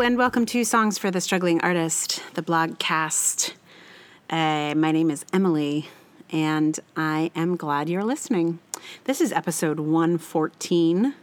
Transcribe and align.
and 0.00 0.18
welcome 0.18 0.44
to 0.44 0.64
Songs 0.64 0.98
for 0.98 1.12
the 1.12 1.20
Struggling 1.20 1.60
Artist, 1.60 2.20
the 2.34 2.42
blogcast. 2.42 3.52
Uh, 4.28 4.74
my 4.74 4.90
name 4.90 5.08
is 5.08 5.24
Emily, 5.32 5.88
and 6.30 6.80
I 6.96 7.30
am 7.36 7.56
glad 7.56 7.88
you're 7.88 8.02
listening. 8.02 8.58
This 9.04 9.20
is 9.20 9.30
episode 9.30 9.78
114, 9.78 11.14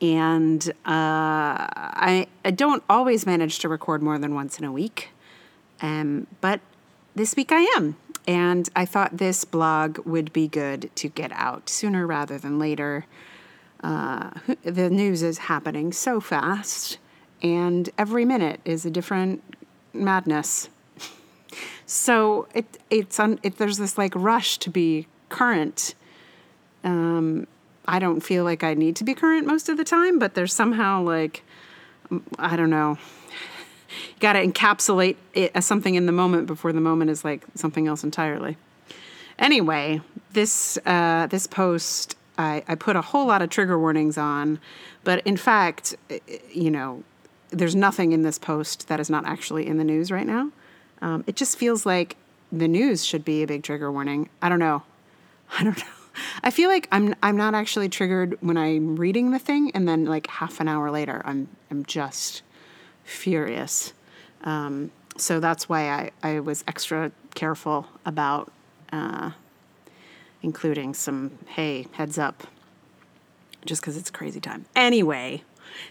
and 0.00 0.68
uh, 0.68 0.72
I, 0.86 2.28
I 2.42 2.50
don't 2.50 2.82
always 2.88 3.26
manage 3.26 3.58
to 3.58 3.68
record 3.68 4.02
more 4.02 4.18
than 4.18 4.34
once 4.34 4.58
in 4.58 4.64
a 4.64 4.72
week, 4.72 5.10
um, 5.82 6.26
but 6.40 6.60
this 7.14 7.36
week 7.36 7.52
I 7.52 7.60
am. 7.76 7.96
And 8.26 8.70
I 8.74 8.86
thought 8.86 9.18
this 9.18 9.44
blog 9.44 9.98
would 10.06 10.32
be 10.32 10.48
good 10.48 10.90
to 10.94 11.08
get 11.08 11.30
out 11.32 11.68
sooner 11.68 12.06
rather 12.06 12.38
than 12.38 12.58
later. 12.58 13.04
Uh, 13.84 14.30
the 14.62 14.88
news 14.88 15.22
is 15.22 15.38
happening 15.38 15.92
so 15.92 16.20
fast 16.20 16.96
and 17.42 17.90
every 17.98 18.24
minute 18.24 18.60
is 18.64 18.86
a 18.86 18.90
different 18.90 19.42
madness. 19.92 20.68
so 21.86 22.48
it 22.54 22.78
it's 22.88 23.18
un, 23.18 23.38
it, 23.42 23.58
there's 23.58 23.78
this 23.78 23.98
like 23.98 24.14
rush 24.14 24.58
to 24.58 24.70
be 24.70 25.06
current. 25.28 25.94
Um, 26.84 27.46
I 27.86 27.98
don't 27.98 28.20
feel 28.20 28.44
like 28.44 28.62
I 28.62 28.74
need 28.74 28.96
to 28.96 29.04
be 29.04 29.14
current 29.14 29.46
most 29.46 29.68
of 29.68 29.76
the 29.76 29.84
time, 29.84 30.18
but 30.18 30.34
there's 30.34 30.54
somehow 30.54 31.02
like 31.02 31.42
I 32.38 32.56
don't 32.56 32.70
know. 32.70 32.98
You 33.90 34.20
got 34.20 34.34
to 34.34 34.46
encapsulate 34.46 35.16
it 35.34 35.52
as 35.54 35.66
something 35.66 35.96
in 35.96 36.06
the 36.06 36.12
moment 36.12 36.46
before 36.46 36.72
the 36.72 36.80
moment 36.80 37.10
is 37.10 37.24
like 37.24 37.44
something 37.54 37.86
else 37.86 38.02
entirely. 38.04 38.56
Anyway, 39.38 40.00
this 40.32 40.78
uh, 40.86 41.26
this 41.26 41.46
post 41.46 42.16
I, 42.38 42.62
I 42.66 42.74
put 42.74 42.96
a 42.96 43.02
whole 43.02 43.26
lot 43.26 43.42
of 43.42 43.50
trigger 43.50 43.78
warnings 43.78 44.16
on, 44.16 44.58
but 45.04 45.26
in 45.26 45.36
fact, 45.36 45.94
you 46.50 46.70
know, 46.70 47.02
there's 47.52 47.76
nothing 47.76 48.12
in 48.12 48.22
this 48.22 48.38
post 48.38 48.88
that 48.88 48.98
is 48.98 49.10
not 49.10 49.26
actually 49.26 49.66
in 49.66 49.76
the 49.76 49.84
news 49.84 50.10
right 50.10 50.26
now. 50.26 50.50
Um, 51.00 51.24
it 51.26 51.36
just 51.36 51.58
feels 51.58 51.84
like 51.84 52.16
the 52.50 52.68
news 52.68 53.04
should 53.04 53.24
be 53.24 53.42
a 53.42 53.46
big 53.46 53.62
trigger 53.62 53.90
warning. 53.92 54.28
I 54.40 54.48
don't 54.48 54.58
know. 54.58 54.82
I 55.58 55.64
don't 55.64 55.76
know. 55.76 55.84
I 56.42 56.50
feel 56.50 56.68
like 56.68 56.88
I'm 56.92 57.14
I'm 57.22 57.36
not 57.36 57.54
actually 57.54 57.88
triggered 57.88 58.36
when 58.40 58.56
I'm 58.56 58.96
reading 58.96 59.30
the 59.30 59.38
thing, 59.38 59.70
and 59.74 59.88
then 59.88 60.04
like 60.04 60.26
half 60.26 60.60
an 60.60 60.68
hour 60.68 60.90
later, 60.90 61.22
I'm 61.24 61.48
I'm 61.70 61.84
just 61.86 62.42
furious. 63.04 63.92
Um, 64.44 64.90
so 65.16 65.40
that's 65.40 65.68
why 65.68 65.88
I, 65.88 66.10
I 66.22 66.40
was 66.40 66.64
extra 66.66 67.12
careful 67.34 67.86
about 68.04 68.52
uh, 68.92 69.30
including 70.42 70.92
some 70.92 71.38
hey 71.46 71.86
heads 71.92 72.18
up, 72.18 72.46
just 73.64 73.80
because 73.80 73.96
it's 73.96 74.10
crazy 74.10 74.40
time. 74.40 74.66
Anyway, 74.76 75.42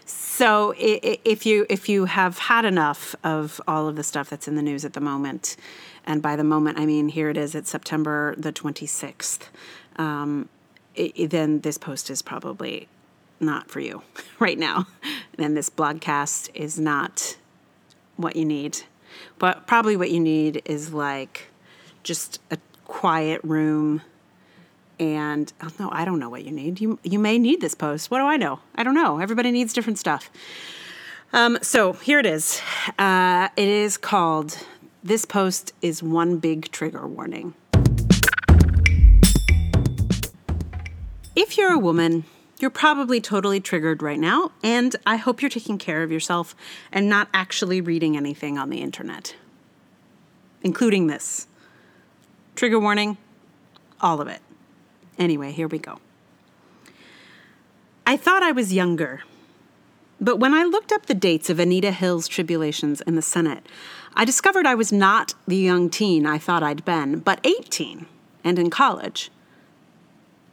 so 0.04 0.74
if 0.76 1.46
you 1.46 1.66
if 1.68 1.88
you 1.88 2.06
have 2.06 2.38
had 2.38 2.64
enough 2.64 3.14
of 3.22 3.60
all 3.66 3.88
of 3.88 3.96
the 3.96 4.02
stuff 4.02 4.30
that's 4.30 4.48
in 4.48 4.56
the 4.56 4.62
news 4.62 4.84
at 4.84 4.92
the 4.92 5.00
moment, 5.00 5.56
and 6.06 6.22
by 6.22 6.36
the 6.36 6.44
moment 6.44 6.78
I 6.78 6.86
mean 6.86 7.08
here 7.08 7.30
it 7.30 7.36
is, 7.36 7.54
it's 7.54 7.70
September 7.70 8.34
the 8.36 8.52
twenty 8.52 8.86
sixth. 8.86 9.50
Um, 9.96 10.48
then 10.94 11.60
this 11.60 11.78
post 11.78 12.10
is 12.10 12.22
probably 12.22 12.88
not 13.40 13.70
for 13.70 13.80
you 13.80 14.02
right 14.38 14.58
now. 14.58 14.86
And 15.38 15.56
this 15.56 15.68
blogcast 15.68 16.50
is 16.54 16.78
not 16.78 17.36
what 18.16 18.36
you 18.36 18.44
need. 18.44 18.82
But 19.38 19.66
probably 19.66 19.96
what 19.96 20.10
you 20.10 20.20
need 20.20 20.62
is 20.64 20.92
like 20.92 21.48
just 22.02 22.40
a 22.50 22.58
quiet 22.84 23.40
room 23.44 24.02
and 24.98 25.52
oh, 25.62 25.70
no, 25.78 25.88
I 25.92 26.04
don't 26.04 26.18
know 26.18 26.28
what 26.28 26.44
you 26.44 26.50
need. 26.50 26.80
You 26.80 26.98
you 27.02 27.18
may 27.18 27.38
need 27.38 27.60
this 27.60 27.74
post. 27.74 28.10
What 28.10 28.18
do 28.18 28.24
I 28.24 28.36
know? 28.36 28.60
I 28.74 28.82
don't 28.82 28.94
know. 28.94 29.18
Everybody 29.18 29.50
needs 29.50 29.72
different 29.72 29.98
stuff. 29.98 30.30
Um, 31.32 31.58
so 31.62 31.94
here 31.94 32.18
it 32.18 32.26
is. 32.26 32.60
Uh, 32.98 33.48
it 33.56 33.68
is 33.68 33.96
called. 33.96 34.58
This 35.02 35.24
post 35.24 35.72
is 35.82 36.02
one 36.02 36.38
big 36.38 36.70
trigger 36.70 37.06
warning. 37.06 37.54
If 41.34 41.56
you're 41.56 41.72
a 41.72 41.78
woman, 41.78 42.24
you're 42.60 42.70
probably 42.70 43.20
totally 43.20 43.58
triggered 43.58 44.02
right 44.02 44.20
now, 44.20 44.52
and 44.62 44.94
I 45.04 45.16
hope 45.16 45.42
you're 45.42 45.48
taking 45.48 45.78
care 45.78 46.02
of 46.02 46.12
yourself 46.12 46.54
and 46.92 47.08
not 47.08 47.28
actually 47.34 47.80
reading 47.80 48.16
anything 48.16 48.58
on 48.58 48.70
the 48.70 48.80
internet, 48.82 49.34
including 50.62 51.08
this. 51.08 51.48
Trigger 52.54 52.78
warning, 52.78 53.16
all 54.00 54.20
of 54.20 54.28
it. 54.28 54.40
Anyway, 55.18 55.52
here 55.52 55.68
we 55.68 55.78
go. 55.78 55.98
I 58.06 58.16
thought 58.16 58.42
I 58.42 58.52
was 58.52 58.72
younger. 58.72 59.22
But 60.20 60.38
when 60.38 60.54
I 60.54 60.62
looked 60.62 60.92
up 60.92 61.06
the 61.06 61.14
dates 61.14 61.50
of 61.50 61.58
Anita 61.58 61.90
Hill's 61.90 62.28
tribulations 62.28 63.00
in 63.00 63.16
the 63.16 63.22
Senate, 63.22 63.66
I 64.14 64.24
discovered 64.24 64.66
I 64.66 64.74
was 64.74 64.92
not 64.92 65.34
the 65.48 65.56
young 65.56 65.90
teen 65.90 66.26
I 66.26 66.38
thought 66.38 66.62
I'd 66.62 66.84
been, 66.84 67.18
but 67.18 67.40
18 67.44 68.06
and 68.44 68.58
in 68.58 68.70
college. 68.70 69.30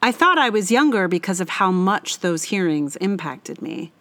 I 0.02 0.12
thought 0.12 0.38
I 0.38 0.50
was 0.50 0.72
younger 0.72 1.08
because 1.08 1.40
of 1.41 1.50
how 1.50 1.72
much 1.72 2.20
those 2.20 2.44
hearings 2.44 2.96
impacted 2.97 3.62
me. 3.62 3.91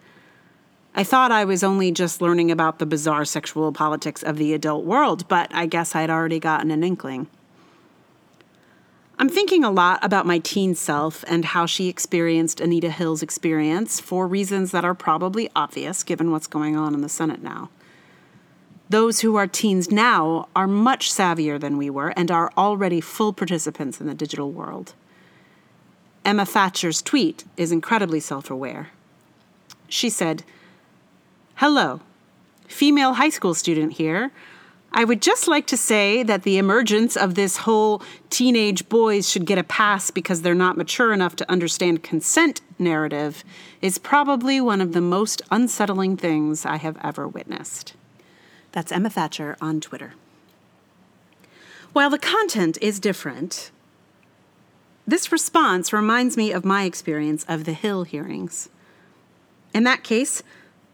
I 0.95 1.03
thought 1.03 1.31
I 1.31 1.45
was 1.45 1.63
only 1.63 1.91
just 1.91 2.21
learning 2.21 2.51
about 2.51 2.79
the 2.79 2.85
bizarre 2.85 3.25
sexual 3.25 3.71
politics 3.71 4.23
of 4.23 4.37
the 4.37 4.53
adult 4.53 4.85
world, 4.85 5.27
but 5.27 5.53
I 5.53 5.65
guess 5.65 5.95
I'd 5.95 6.09
already 6.09 6.39
gotten 6.39 6.71
an 6.71 6.83
inkling. 6.83 7.27
I'm 9.21 9.27
thinking 9.27 9.65
a 9.65 9.69
lot 9.69 9.99
about 10.01 10.25
my 10.25 10.39
teen 10.39 10.75
self 10.75 11.25
and 11.27 11.43
how 11.43 11.65
she 11.65 11.89
experienced 11.89 12.61
Anita 12.61 12.89
Hill's 12.89 13.21
experience 13.21 13.99
for 13.99 14.25
reasons 14.25 14.71
that 14.71 14.85
are 14.85 14.93
probably 14.93 15.49
obvious 15.57 16.03
given 16.03 16.31
what's 16.31 16.47
going 16.47 16.77
on 16.77 16.93
in 16.93 17.01
the 17.01 17.09
Senate 17.09 17.43
now. 17.43 17.69
Those 18.87 19.19
who 19.19 19.35
are 19.35 19.45
teens 19.45 19.91
now 19.91 20.47
are 20.55 20.67
much 20.67 21.11
savvier 21.11 21.59
than 21.59 21.77
we 21.77 21.89
were 21.89 22.13
and 22.15 22.31
are 22.31 22.49
already 22.57 23.01
full 23.01 23.33
participants 23.33 23.99
in 23.99 24.07
the 24.07 24.13
digital 24.13 24.53
world. 24.53 24.93
Emma 26.23 26.45
Thatcher's 26.45 27.01
tweet 27.01 27.43
is 27.57 27.73
incredibly 27.73 28.21
self 28.21 28.49
aware. 28.49 28.87
She 29.89 30.09
said, 30.09 30.43
Hello, 31.55 31.99
female 32.69 33.15
high 33.15 33.29
school 33.29 33.53
student 33.53 33.93
here. 33.93 34.31
I 34.91 35.03
would 35.03 35.21
just 35.21 35.47
like 35.47 35.67
to 35.67 35.77
say 35.77 36.23
that 36.23 36.43
the 36.43 36.57
emergence 36.57 37.15
of 37.15 37.35
this 37.35 37.57
whole 37.57 38.01
teenage 38.29 38.89
boys 38.89 39.29
should 39.29 39.45
get 39.45 39.59
a 39.59 39.63
pass 39.63 40.09
because 40.09 40.41
they're 40.41 40.55
not 40.55 40.77
mature 40.77 41.13
enough 41.13 41.35
to 41.37 41.51
understand 41.51 42.01
consent 42.01 42.61
narrative 42.79 43.43
is 43.81 43.99
probably 43.99 44.59
one 44.59 44.81
of 44.81 44.93
the 44.93 45.01
most 45.01 45.41
unsettling 45.51 46.17
things 46.17 46.65
I 46.65 46.77
have 46.77 46.97
ever 47.03 47.27
witnessed. 47.27 47.93
That's 48.71 48.91
Emma 48.91 49.09
Thatcher 49.09 49.57
on 49.61 49.79
Twitter. 49.79 50.13
While 51.93 52.09
the 52.09 52.19
content 52.19 52.77
is 52.81 52.99
different, 52.99 53.71
this 55.07 55.31
response 55.31 55.91
reminds 55.91 56.37
me 56.37 56.51
of 56.51 56.65
my 56.65 56.83
experience 56.83 57.45
of 57.47 57.65
the 57.65 57.73
Hill 57.73 58.03
hearings. 58.03 58.69
In 59.73 59.83
that 59.83 60.03
case, 60.03 60.43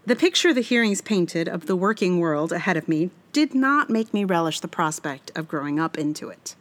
the 0.05 0.15
picture 0.15 0.53
the 0.53 0.61
hearings 0.61 1.01
painted 1.01 1.47
of 1.47 1.65
the 1.65 1.75
working 1.75 2.19
world 2.19 2.51
ahead 2.51 2.77
of 2.77 2.87
me 2.87 3.09
did 3.35 3.53
not 3.53 3.89
make 3.89 4.13
me 4.13 4.23
relish 4.23 4.61
the 4.61 4.67
prospect 4.69 5.29
of 5.35 5.45
growing 5.45 5.77
up 5.77 5.97
into 5.97 6.29
it. 6.29 6.55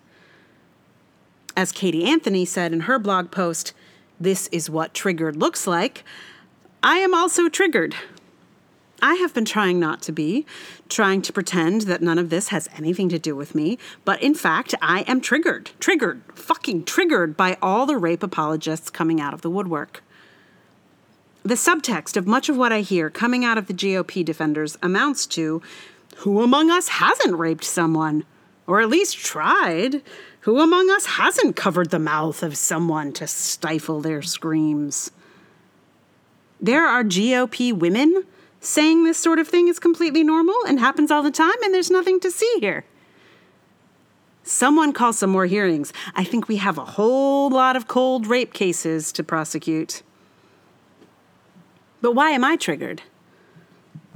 As 1.57 1.71
Katie 1.71 2.03
Anthony 2.03 2.45
said 2.45 2.73
in 2.73 2.81
her 2.81 2.99
blog 2.99 3.31
post, 3.31 3.73
This 4.19 4.49
is 4.49 4.69
what 4.69 4.93
triggered 4.93 5.37
looks 5.37 5.69
like, 5.69 6.03
I 6.83 6.97
am 6.97 7.15
also 7.15 7.49
triggered. 7.49 7.95
I 9.01 9.15
have 9.15 9.33
been 9.33 9.45
trying 9.45 9.79
not 9.79 10.03
to 10.03 10.11
be, 10.11 10.47
trying 10.89 11.23
to 11.23 11.33
pretend 11.33 11.83
that 11.83 12.03
none 12.03 12.19
of 12.19 12.31
this 12.31 12.49
has 12.49 12.69
anything 12.77 13.09
to 13.11 13.21
do 13.21 13.37
with 13.37 13.55
me, 13.55 13.79
but 14.05 14.21
in 14.21 14.35
fact, 14.35 14.75
I 14.83 15.03
am 15.03 15.21
triggered, 15.21 15.71
triggered, 15.79 16.23
fucking 16.35 16.87
triggered 16.87 17.37
by 17.37 17.57
all 17.63 17.87
the 17.87 17.97
rape 17.97 18.25
apologists 18.25 18.91
coming 18.91 19.21
out 19.21 19.33
of 19.33 19.43
the 19.43 19.51
woodwork. 19.51 20.03
The 21.45 21.55
subtext 21.55 22.17
of 22.17 22.27
much 22.27 22.49
of 22.49 22.57
what 22.57 22.73
I 22.73 22.81
hear 22.81 23.11
coming 23.11 23.45
out 23.45 23.59
of 23.59 23.69
the 23.69 23.75
GOP 23.75 24.25
defenders 24.25 24.77
amounts 24.83 25.25
to 25.27 25.63
who 26.17 26.43
among 26.43 26.71
us 26.71 26.89
hasn't 26.89 27.39
raped 27.39 27.65
someone? 27.65 28.25
Or 28.67 28.81
at 28.81 28.89
least 28.89 29.19
tried? 29.19 30.03
Who 30.41 30.61
among 30.61 30.91
us 30.91 31.07
hasn't 31.07 31.57
covered 31.57 31.91
the 31.91 31.99
mouth 31.99 32.43
of 32.43 32.57
someone 32.57 33.13
to 33.15 33.27
stifle 33.27 34.01
their 34.01 34.23
screams? 34.23 35.11
There 36.61 36.87
are 36.87 37.05
GOP 37.05 37.73
women 37.73 38.25
saying 38.61 39.05
this 39.05 39.19
sort 39.19 39.39
of 39.39 39.49
thing 39.49 39.69
is 39.69 39.79
completely 39.79 40.25
normal 40.25 40.57
and 40.67 40.81
happens 40.81 41.11
all 41.11 41.23
the 41.23 41.31
time, 41.31 41.63
and 41.63 41.75
there's 41.75 41.91
nothing 41.91 42.21
to 42.21 42.31
see 42.31 42.57
here. 42.61 42.85
Someone 44.43 44.93
call 44.93 45.13
some 45.13 45.31
more 45.31 45.47
hearings. 45.47 45.93
I 46.15 46.25
think 46.25 46.49
we 46.49 46.57
have 46.57 46.79
a 46.79 46.85
whole 46.85 47.51
lot 47.51 47.77
of 47.77 47.89
cold 47.89 48.27
rape 48.27 48.53
cases 48.53 49.13
to 49.13 49.25
prosecute. 49.25 50.03
But 52.01 52.13
why 52.13 52.31
am 52.31 52.45
I 52.45 52.57
triggered? 52.57 53.03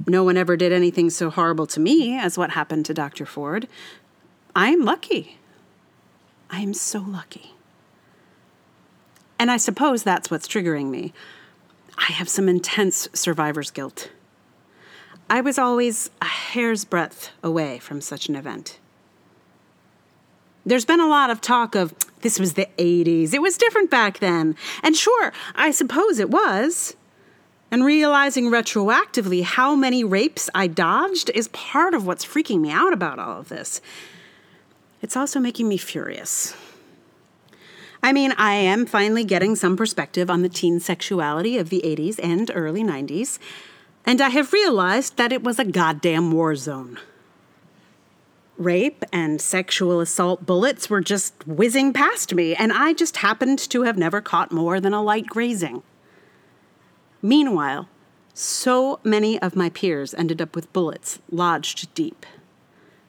No 0.09 0.23
one 0.23 0.37
ever 0.37 0.57
did 0.57 0.71
anything 0.71 1.11
so 1.11 1.29
horrible 1.29 1.67
to 1.67 1.79
me 1.79 2.17
as 2.17 2.35
what 2.35 2.51
happened 2.51 2.83
to 2.87 2.95
Dr. 2.95 3.27
Ford. 3.27 3.67
I 4.55 4.69
am 4.69 4.83
lucky. 4.83 5.37
I 6.49 6.61
am 6.61 6.73
so 6.73 6.99
lucky. 6.99 7.53
And 9.37 9.51
I 9.51 9.57
suppose 9.57 10.01
that's 10.01 10.31
what's 10.31 10.47
triggering 10.47 10.89
me. 10.89 11.13
I 11.95 12.11
have 12.11 12.27
some 12.27 12.49
intense 12.49 13.07
survivor's 13.13 13.69
guilt. 13.69 14.09
I 15.29 15.41
was 15.41 15.59
always 15.59 16.09
a 16.23 16.25
hair's 16.25 16.85
breadth 16.85 17.29
away 17.43 17.77
from 17.77 18.01
such 18.01 18.27
an 18.29 18.35
event. 18.35 18.79
There's 20.65 20.85
been 20.85 20.99
a 20.99 21.07
lot 21.07 21.29
of 21.29 21.39
talk 21.39 21.75
of 21.75 21.93
this 22.21 22.39
was 22.39 22.53
the 22.53 22.67
80s, 22.79 23.35
it 23.35 23.43
was 23.43 23.57
different 23.57 23.91
back 23.91 24.17
then. 24.17 24.55
And 24.81 24.95
sure, 24.95 25.31
I 25.53 25.69
suppose 25.69 26.17
it 26.17 26.31
was. 26.31 26.95
And 27.71 27.85
realizing 27.85 28.49
retroactively 28.49 29.43
how 29.43 29.75
many 29.75 30.03
rapes 30.03 30.49
I 30.55 30.67
dodged 30.67 31.29
is 31.35 31.49
part 31.49 31.93
of 31.93 32.05
what's 32.05 32.25
freaking 32.25 32.61
me 32.61 32.71
out 32.71 32.93
about 32.93 33.19
all 33.19 33.39
of 33.39 33.49
this. 33.49 33.79
It's 35.01 35.15
also 35.15 35.39
making 35.39 35.67
me 35.67 35.77
furious. 35.77 36.55
I 38.01 38.13
mean, 38.13 38.33
I 38.37 38.53
am 38.53 38.85
finally 38.85 39.23
getting 39.23 39.55
some 39.55 39.75
perspective 39.75 40.29
on 40.29 40.41
the 40.41 40.49
teen 40.49 40.79
sexuality 40.79 41.57
of 41.57 41.69
the 41.69 41.81
80s 41.83 42.19
and 42.23 42.49
early 42.53 42.83
90s, 42.83 43.39
and 44.05 44.21
I 44.21 44.29
have 44.29 44.53
realized 44.53 45.17
that 45.17 45.33
it 45.33 45.43
was 45.43 45.59
a 45.59 45.65
goddamn 45.65 46.31
war 46.31 46.55
zone. 46.55 46.97
Rape 48.57 49.03
and 49.13 49.41
sexual 49.41 49.99
assault 49.99 50.45
bullets 50.45 50.89
were 50.89 51.01
just 51.01 51.47
whizzing 51.47 51.93
past 51.93 52.33
me, 52.33 52.55
and 52.55 52.73
I 52.73 52.93
just 52.93 53.17
happened 53.17 53.59
to 53.69 53.83
have 53.83 53.97
never 53.97 54.21
caught 54.21 54.51
more 54.51 54.79
than 54.79 54.93
a 54.93 55.03
light 55.03 55.27
grazing. 55.27 55.83
Meanwhile, 57.21 57.87
so 58.33 58.99
many 59.03 59.41
of 59.41 59.55
my 59.55 59.69
peers 59.69 60.13
ended 60.13 60.41
up 60.41 60.55
with 60.55 60.71
bullets 60.71 61.19
lodged 61.29 61.93
deep 61.93 62.25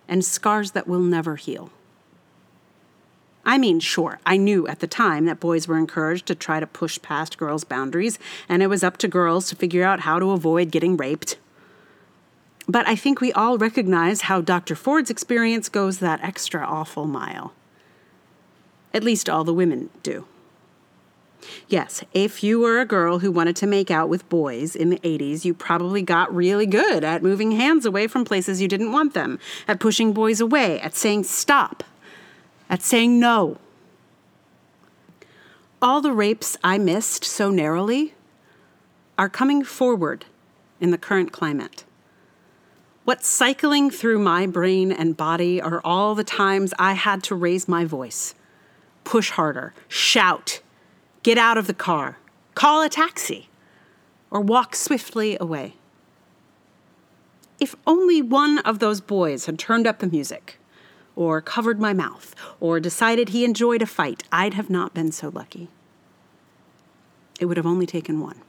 and 0.09 0.25
scars 0.25 0.73
that 0.73 0.89
will 0.89 1.01
never 1.01 1.37
heal. 1.37 1.71
I 3.45 3.57
mean, 3.57 3.81
sure, 3.81 4.21
I 4.27 4.37
knew 4.37 4.67
at 4.67 4.81
the 4.81 4.87
time 4.87 5.25
that 5.25 5.41
boys 5.41 5.67
were 5.67 5.79
encouraged 5.79 6.27
to 6.27 6.35
try 6.35 6.61
to 6.61 6.67
push 6.67 7.01
past 7.01 7.39
girls' 7.39 7.65
boundaries, 7.65 8.19
and 8.49 8.62
it 8.62 8.67
was 8.67 8.85
up 8.85 8.97
to 8.99 9.09
girls 9.09 9.49
to 9.49 9.57
figure 9.57 9.85
out 9.85 10.01
how 10.01 10.19
to 10.19 10.33
avoid 10.33 10.71
getting 10.71 10.97
raped. 10.97 11.39
But 12.69 12.87
I 12.87 12.97
think 12.97 13.21
we 13.21 13.33
all 13.33 13.57
recognize 13.57 14.23
how 14.23 14.41
Dr. 14.41 14.75
Ford's 14.75 15.11
experience 15.11 15.69
goes 15.69 15.99
that 15.99 16.23
extra 16.23 16.65
awful 16.65 17.07
mile. 17.07 17.53
At 18.93 19.05
least 19.05 19.31
all 19.31 19.45
the 19.45 19.55
women 19.55 19.91
do. 20.03 20.27
Yes, 21.69 22.04
if 22.12 22.42
you 22.42 22.60
were 22.60 22.81
a 22.81 22.87
girl 22.87 23.20
who 23.20 23.31
wanted 23.31 23.56
to 23.56 23.66
make 23.66 23.90
out 23.90 24.08
with 24.08 24.28
boys 24.28 24.76
in 24.76 24.90
the 24.90 24.98
80s, 24.98 25.44
you 25.44 25.54
probably 25.54 26.02
got 26.02 26.34
really 26.34 26.66
good 26.66 27.04
at 27.04 27.22
moving 27.22 27.52
hands 27.52 27.87
away 27.87 28.06
from 28.06 28.25
places 28.25 28.60
you 28.60 28.69
didn't 28.69 28.92
want 28.92 29.14
them, 29.14 29.38
at 29.66 29.81
pushing 29.81 30.12
boys 30.12 30.40
away, 30.40 30.81
at 30.81 30.94
saying 30.94 31.25
stop, 31.25 31.84
at 32.69 32.82
saying 32.82 33.19
no. 33.19 33.58
All 35.82 36.00
the 36.00 36.12
rapes 36.12 36.56
I 36.62 36.76
missed 36.76 37.25
so 37.25 37.50
narrowly 37.50 38.14
are 39.16 39.28
coming 39.28 39.64
forward 39.64 40.26
in 40.81 40.90
the 40.90 40.98
current 40.98 41.32
climate. 41.32 41.84
What's 43.04 43.26
cycling 43.26 43.90
through 43.90 44.19
my 44.19 44.46
brain 44.46 44.92
and 44.92 45.16
body 45.16 45.60
are 45.60 45.81
all 45.84 46.14
the 46.14 46.25
times 46.25 46.75
I 46.78 46.92
had 46.92 47.22
to 47.25 47.34
raise 47.34 47.66
my 47.66 47.84
voice, 47.84 48.34
push 49.04 49.31
harder, 49.31 49.72
shout, 49.88 50.60
get 51.22 51.38
out 51.38 51.58
of 51.58 51.67
the 51.67 51.75
car, 51.75 52.19
call 52.55 52.82
a 52.82 52.88
taxi, 52.88 53.49
or 54.31 54.40
walk 54.40 54.75
swiftly 54.75 55.37
away. 55.40 55.75
If 57.58 57.75
only 57.87 58.22
one 58.22 58.58
of 58.58 58.78
those 58.78 59.00
boys 59.00 59.46
had 59.46 59.58
turned 59.58 59.87
up 59.87 59.99
the 59.99 60.06
music, 60.06 60.58
or 61.14 61.40
covered 61.40 61.78
my 61.78 61.93
mouth, 61.93 62.34
or 62.61 62.81
decided 62.81 63.31
he 63.31 63.44
enjoyed 63.44 63.82
a 63.82 63.87
fight, 63.87 64.22
I'd 64.32 64.55
have 64.55 64.70
not 64.70 64.94
been 64.94 65.12
so 65.12 65.28
lucky. 65.28 65.69
It 67.38 67.46
would 67.46 67.56
have 67.56 67.66
only 67.66 67.87
taken 67.87 68.20
one. 68.20 68.40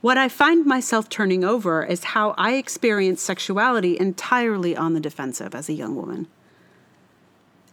What 0.00 0.18
I 0.18 0.28
find 0.28 0.64
myself 0.64 1.08
turning 1.08 1.42
over 1.42 1.84
is 1.84 2.04
how 2.04 2.34
I 2.38 2.54
experienced 2.54 3.24
sexuality 3.24 3.98
entirely 3.98 4.76
on 4.76 4.94
the 4.94 5.00
defensive 5.00 5.54
as 5.54 5.68
a 5.68 5.72
young 5.72 5.96
woman. 5.96 6.28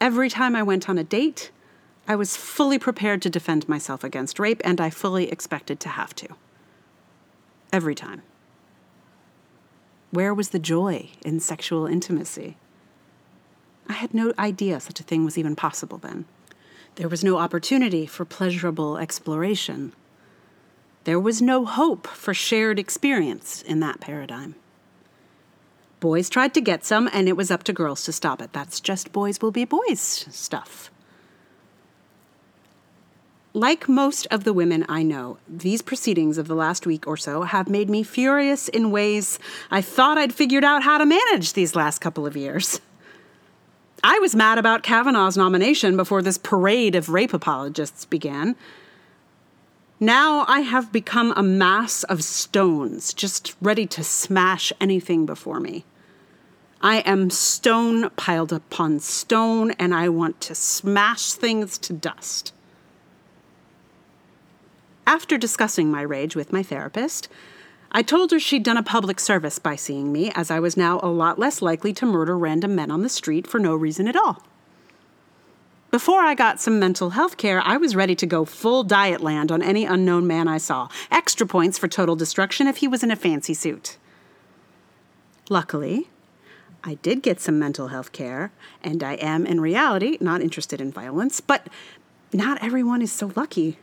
Every 0.01 0.29
time 0.29 0.55
I 0.55 0.63
went 0.63 0.89
on 0.89 0.97
a 0.97 1.03
date, 1.03 1.51
I 2.07 2.15
was 2.15 2.35
fully 2.35 2.77
prepared 2.77 3.21
to 3.21 3.29
defend 3.29 3.69
myself 3.69 4.03
against 4.03 4.39
rape, 4.39 4.61
and 4.63 4.81
I 4.81 4.89
fully 4.89 5.31
expected 5.31 5.79
to 5.81 5.89
have 5.89 6.13
to. 6.15 6.27
Every 7.71 7.95
time. 7.95 8.21
Where 10.11 10.33
was 10.33 10.49
the 10.49 10.59
joy 10.59 11.09
in 11.25 11.39
sexual 11.39 11.87
intimacy? 11.87 12.57
I 13.87 13.93
had 13.93 14.13
no 14.13 14.33
idea 14.37 14.79
such 14.79 14.99
a 14.99 15.03
thing 15.03 15.25
was 15.25 15.37
even 15.37 15.55
possible 15.55 15.97
then. 15.97 16.25
There 16.95 17.09
was 17.09 17.23
no 17.23 17.37
opportunity 17.37 18.05
for 18.05 18.25
pleasurable 18.25 18.97
exploration. 18.97 19.93
There 21.05 21.19
was 21.19 21.41
no 21.41 21.65
hope 21.65 22.05
for 22.07 22.33
shared 22.33 22.79
experience 22.79 23.61
in 23.61 23.79
that 23.79 23.99
paradigm. 23.99 24.55
Boys 25.99 26.29
tried 26.29 26.53
to 26.53 26.61
get 26.61 26.85
some, 26.85 27.09
and 27.11 27.27
it 27.27 27.37
was 27.37 27.49
up 27.49 27.63
to 27.63 27.73
girls 27.73 28.03
to 28.03 28.11
stop 28.11 28.41
it. 28.41 28.53
That's 28.53 28.79
just 28.79 29.13
boys 29.13 29.41
will 29.41 29.51
be 29.51 29.65
boys 29.65 29.99
stuff. 29.99 30.91
Like 33.55 33.87
most 33.87 34.25
of 34.31 34.45
the 34.45 34.53
women 34.53 34.83
I 34.89 35.03
know, 35.03 35.37
these 35.47 35.83
proceedings 35.83 36.39
of 36.39 36.47
the 36.47 36.55
last 36.55 36.87
week 36.87 37.05
or 37.05 37.15
so 37.15 37.43
have 37.43 37.69
made 37.69 37.87
me 37.87 38.01
furious 38.01 38.67
in 38.67 38.89
ways 38.89 39.37
I 39.69 39.79
thought 39.79 40.17
I'd 40.17 40.33
figured 40.33 40.63
out 40.63 40.81
how 40.81 40.97
to 40.97 41.05
manage 41.05 41.53
these 41.53 41.75
last 41.75 41.99
couple 41.99 42.25
of 42.25 42.35
years. 42.35 42.81
I 44.03 44.17
was 44.17 44.35
mad 44.35 44.57
about 44.57 44.81
Kavanaugh's 44.81 45.37
nomination 45.37 45.95
before 45.95 46.23
this 46.23 46.39
parade 46.39 46.95
of 46.95 47.09
rape 47.09 47.31
apologists 47.31 48.05
began. 48.05 48.55
Now 49.99 50.45
I 50.47 50.61
have 50.61 50.91
become 50.91 51.31
a 51.35 51.43
mass 51.43 52.01
of 52.05 52.23
stones, 52.23 53.13
just 53.13 53.55
ready 53.61 53.85
to 53.85 54.03
smash 54.03 54.73
anything 54.81 55.27
before 55.27 55.59
me. 55.59 55.85
I 56.81 56.97
am 57.01 57.29
stone 57.29 58.09
piled 58.17 58.51
upon 58.51 58.99
stone, 58.99 59.71
and 59.73 59.93
I 59.93 60.09
want 60.09 60.41
to 60.41 60.55
smash 60.55 61.33
things 61.33 61.77
to 61.77 61.93
dust. 61.93 62.51
After 65.05 65.37
discussing 65.37 65.91
my 65.91 66.01
rage 66.01 66.35
with 66.35 66.53
my 66.53 66.63
therapist, 66.63 67.27
I 67.91 68.01
told 68.01 68.31
her 68.31 68.39
she'd 68.39 68.63
done 68.63 68.77
a 68.77 68.83
public 68.83 69.19
service 69.19 69.59
by 69.59 69.75
seeing 69.75 70.11
me, 70.11 70.31
as 70.33 70.49
I 70.49 70.59
was 70.59 70.75
now 70.75 70.99
a 71.03 71.07
lot 71.09 71.37
less 71.37 71.61
likely 71.61 71.93
to 71.93 72.05
murder 72.05 72.37
random 72.37 72.75
men 72.75 72.89
on 72.89 73.03
the 73.03 73.09
street 73.09 73.45
for 73.45 73.59
no 73.59 73.75
reason 73.75 74.07
at 74.07 74.15
all. 74.15 74.43
Before 75.91 76.21
I 76.21 76.33
got 76.33 76.59
some 76.59 76.79
mental 76.79 77.11
health 77.11 77.37
care, 77.37 77.61
I 77.61 77.77
was 77.77 77.95
ready 77.95 78.15
to 78.15 78.25
go 78.25 78.45
full 78.45 78.83
Dietland 78.83 79.51
on 79.51 79.61
any 79.61 79.85
unknown 79.85 80.25
man 80.25 80.47
I 80.47 80.57
saw. 80.57 80.87
Extra 81.11 81.45
points 81.45 81.77
for 81.77 81.87
total 81.87 82.15
destruction 82.15 82.65
if 82.65 82.77
he 82.77 82.87
was 82.87 83.03
in 83.03 83.11
a 83.11 83.15
fancy 83.15 83.53
suit. 83.53 83.97
Luckily, 85.51 86.09
I 86.83 86.95
did 86.95 87.21
get 87.21 87.39
some 87.39 87.59
mental 87.59 87.89
health 87.89 88.11
care, 88.11 88.51
and 88.81 89.03
I 89.03 89.13
am, 89.13 89.45
in 89.45 89.61
reality, 89.61 90.17
not 90.19 90.41
interested 90.41 90.81
in 90.81 90.91
violence, 90.91 91.41
but 91.41 91.67
not 92.33 92.63
everyone 92.63 93.03
is 93.03 93.11
so 93.11 93.31
lucky. 93.35 93.77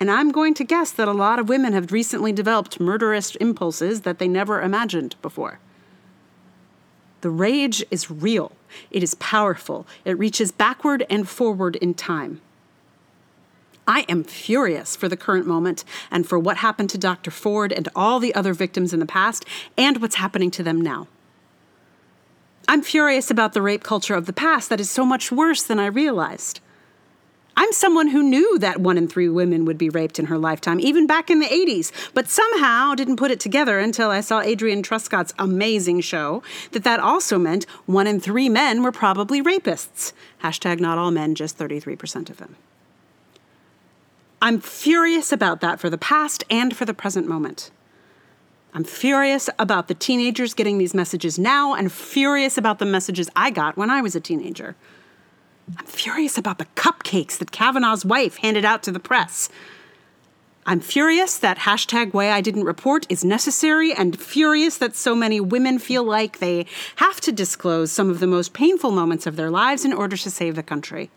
And 0.00 0.10
I'm 0.10 0.32
going 0.32 0.54
to 0.54 0.64
guess 0.64 0.90
that 0.92 1.08
a 1.08 1.12
lot 1.12 1.38
of 1.38 1.50
women 1.50 1.74
have 1.74 1.92
recently 1.92 2.32
developed 2.32 2.80
murderous 2.80 3.36
impulses 3.36 4.00
that 4.00 4.18
they 4.18 4.26
never 4.26 4.62
imagined 4.62 5.14
before. 5.20 5.60
The 7.20 7.28
rage 7.28 7.84
is 7.90 8.10
real, 8.10 8.52
it 8.90 9.02
is 9.02 9.14
powerful, 9.16 9.86
it 10.06 10.18
reaches 10.18 10.50
backward 10.50 11.04
and 11.10 11.28
forward 11.28 11.76
in 11.76 11.92
time. 11.92 12.40
I 13.86 14.06
am 14.08 14.24
furious 14.24 14.96
for 14.96 15.08
the 15.08 15.16
current 15.16 15.46
moment 15.46 15.84
and 16.10 16.26
for 16.26 16.38
what 16.38 16.58
happened 16.58 16.88
to 16.90 16.98
Dr. 16.98 17.30
Ford 17.30 17.72
and 17.72 17.88
all 17.94 18.20
the 18.20 18.34
other 18.34 18.54
victims 18.54 18.94
in 18.94 19.00
the 19.00 19.06
past 19.06 19.44
and 19.76 20.00
what's 20.00 20.14
happening 20.14 20.50
to 20.52 20.62
them 20.62 20.80
now. 20.80 21.08
I'm 22.68 22.82
furious 22.82 23.30
about 23.30 23.52
the 23.52 23.60
rape 23.60 23.82
culture 23.82 24.14
of 24.14 24.26
the 24.26 24.32
past 24.32 24.70
that 24.70 24.80
is 24.80 24.88
so 24.88 25.04
much 25.04 25.32
worse 25.32 25.62
than 25.62 25.80
I 25.80 25.86
realized. 25.86 26.60
I'm 27.56 27.72
someone 27.72 28.08
who 28.08 28.22
knew 28.22 28.58
that 28.58 28.80
one 28.80 28.96
in 28.96 29.08
three 29.08 29.28
women 29.28 29.64
would 29.64 29.78
be 29.78 29.88
raped 29.88 30.18
in 30.18 30.26
her 30.26 30.38
lifetime, 30.38 30.80
even 30.80 31.06
back 31.06 31.30
in 31.30 31.40
the 31.40 31.46
80s, 31.46 31.92
but 32.14 32.28
somehow 32.28 32.94
didn't 32.94 33.16
put 33.16 33.30
it 33.30 33.40
together 33.40 33.78
until 33.78 34.10
I 34.10 34.20
saw 34.20 34.40
Adrienne 34.40 34.82
Truscott's 34.82 35.34
amazing 35.38 36.00
show 36.00 36.42
that 36.72 36.84
that 36.84 37.00
also 37.00 37.38
meant 37.38 37.64
one 37.86 38.06
in 38.06 38.20
three 38.20 38.48
men 38.48 38.82
were 38.82 38.92
probably 38.92 39.42
rapists. 39.42 40.12
Hashtag 40.42 40.80
not 40.80 40.98
all 40.98 41.10
men, 41.10 41.34
just 41.34 41.58
33% 41.58 42.30
of 42.30 42.38
them. 42.38 42.56
I'm 44.42 44.60
furious 44.60 45.32
about 45.32 45.60
that 45.60 45.80
for 45.80 45.90
the 45.90 45.98
past 45.98 46.44
and 46.48 46.74
for 46.74 46.86
the 46.86 46.94
present 46.94 47.28
moment. 47.28 47.70
I'm 48.72 48.84
furious 48.84 49.50
about 49.58 49.88
the 49.88 49.94
teenagers 49.94 50.54
getting 50.54 50.78
these 50.78 50.94
messages 50.94 51.38
now 51.38 51.74
and 51.74 51.90
furious 51.90 52.56
about 52.56 52.78
the 52.78 52.86
messages 52.86 53.28
I 53.34 53.50
got 53.50 53.76
when 53.76 53.90
I 53.90 54.00
was 54.00 54.14
a 54.14 54.20
teenager. 54.20 54.76
I'm 55.78 55.86
furious 55.86 56.36
about 56.36 56.58
the 56.58 56.66
cupcakes 56.76 57.38
that 57.38 57.52
Kavanaugh's 57.52 58.04
wife 58.04 58.36
handed 58.38 58.64
out 58.64 58.82
to 58.84 58.92
the 58.92 59.00
press. 59.00 59.48
I'm 60.66 60.80
furious 60.80 61.38
that 61.38 61.58
hashtag 61.58 62.12
why 62.12 62.30
I 62.30 62.40
didn't 62.40 62.64
report 62.64 63.06
is 63.08 63.24
necessary 63.24 63.92
and 63.92 64.20
furious 64.20 64.76
that 64.78 64.94
so 64.94 65.14
many 65.14 65.40
women 65.40 65.78
feel 65.78 66.04
like 66.04 66.38
they 66.38 66.66
have 66.96 67.20
to 67.22 67.32
disclose 67.32 67.90
some 67.90 68.10
of 68.10 68.20
the 68.20 68.26
most 68.26 68.52
painful 68.52 68.90
moments 68.90 69.26
of 69.26 69.36
their 69.36 69.50
lives 69.50 69.84
in 69.84 69.92
order 69.92 70.16
to 70.16 70.30
save 70.30 70.56
the 70.56 70.62
country. 70.62 71.10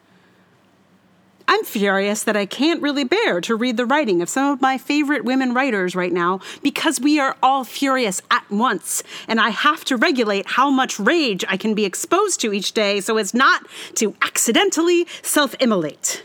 I'm 1.47 1.63
furious 1.65 2.23
that 2.23 2.37
I 2.37 2.45
can't 2.45 2.81
really 2.81 3.03
bear 3.03 3.41
to 3.41 3.55
read 3.55 3.77
the 3.77 3.85
writing 3.85 4.21
of 4.21 4.29
some 4.29 4.53
of 4.53 4.61
my 4.61 4.77
favorite 4.77 5.25
women 5.25 5.53
writers 5.53 5.95
right 5.95 6.11
now 6.11 6.39
because 6.61 6.99
we 6.99 7.19
are 7.19 7.35
all 7.43 7.63
furious 7.63 8.21
at 8.31 8.49
once, 8.49 9.03
and 9.27 9.39
I 9.39 9.49
have 9.49 9.83
to 9.85 9.97
regulate 9.97 10.45
how 10.47 10.69
much 10.69 10.99
rage 10.99 11.43
I 11.47 11.57
can 11.57 11.73
be 11.73 11.85
exposed 11.85 12.39
to 12.41 12.53
each 12.53 12.71
day 12.71 13.01
so 13.01 13.17
as 13.17 13.33
not 13.33 13.67
to 13.95 14.15
accidentally 14.21 15.05
self 15.21 15.55
immolate. 15.59 16.23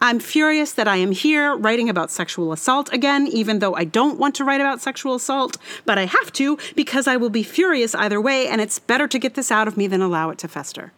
I'm 0.00 0.20
furious 0.20 0.72
that 0.72 0.86
I 0.86 0.96
am 0.96 1.10
here 1.10 1.56
writing 1.56 1.88
about 1.88 2.10
sexual 2.10 2.52
assault 2.52 2.92
again, 2.92 3.26
even 3.26 3.58
though 3.58 3.74
I 3.74 3.84
don't 3.84 4.18
want 4.18 4.34
to 4.36 4.44
write 4.44 4.60
about 4.60 4.80
sexual 4.80 5.14
assault, 5.16 5.56
but 5.84 5.98
I 5.98 6.04
have 6.04 6.32
to 6.34 6.58
because 6.76 7.08
I 7.08 7.16
will 7.16 7.30
be 7.30 7.42
furious 7.42 7.94
either 7.94 8.20
way, 8.20 8.46
and 8.46 8.60
it's 8.60 8.78
better 8.78 9.08
to 9.08 9.18
get 9.18 9.34
this 9.34 9.50
out 9.50 9.66
of 9.66 9.76
me 9.76 9.86
than 9.88 10.02
allow 10.02 10.30
it 10.30 10.38
to 10.38 10.48
fester. 10.48 10.92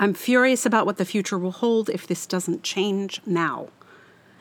I'm 0.00 0.14
furious 0.14 0.64
about 0.64 0.86
what 0.86 0.96
the 0.96 1.04
future 1.04 1.38
will 1.38 1.52
hold 1.52 1.90
if 1.90 2.06
this 2.06 2.24
doesn't 2.24 2.62
change 2.62 3.20
now. 3.26 3.68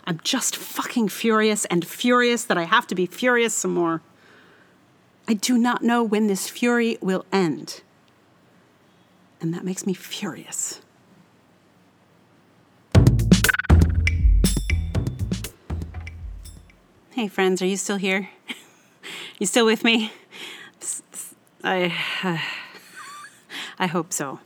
I'm 0.06 0.22
just 0.24 0.56
fucking 0.56 1.10
furious 1.10 1.66
and 1.66 1.86
furious 1.86 2.46
that 2.46 2.58
I 2.58 2.64
have 2.64 2.88
to 2.88 2.96
be 2.96 3.06
furious 3.06 3.56
some 3.56 3.74
more. 3.74 4.02
I 5.28 5.34
do 5.34 5.58
not 5.58 5.84
know 5.84 6.02
when 6.02 6.28
this 6.28 6.48
fury 6.48 6.98
will 7.02 7.26
end. 7.34 7.82
And 9.42 9.54
that 9.54 9.66
makes 9.66 9.86
me 9.86 9.94
furious. 9.94 10.80
Hey, 17.12 17.28
friends, 17.28 17.62
are 17.62 17.66
you 17.66 17.76
still 17.76 17.98
here? 17.98 18.30
you 19.40 19.46
still 19.46 19.66
with 19.66 19.84
me? 19.84 20.14
I, 21.66 21.94
uh, 22.24 22.38
I 23.80 23.88
hope 23.88 24.12
so, 24.12 24.40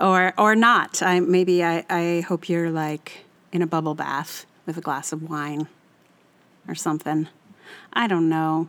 or 0.00 0.32
or 0.38 0.54
not. 0.54 1.02
I 1.02 1.20
maybe 1.20 1.62
I, 1.62 1.84
I 1.90 2.24
hope 2.26 2.48
you're 2.48 2.70
like 2.70 3.24
in 3.52 3.60
a 3.60 3.66
bubble 3.66 3.94
bath 3.94 4.46
with 4.64 4.78
a 4.78 4.80
glass 4.80 5.12
of 5.12 5.28
wine, 5.28 5.68
or 6.66 6.74
something. 6.74 7.28
I 7.92 8.06
don't 8.06 8.28
know, 8.30 8.68